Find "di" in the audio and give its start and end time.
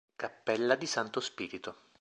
0.73-0.87